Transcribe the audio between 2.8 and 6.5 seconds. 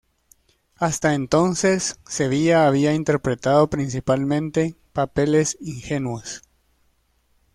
interpretado principalmente papeles ingenuos.